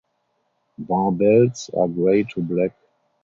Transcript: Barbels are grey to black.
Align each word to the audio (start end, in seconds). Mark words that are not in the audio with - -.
Barbels 0.79 1.69
are 1.77 1.87
grey 1.87 2.23
to 2.23 2.41
black. 2.41 2.71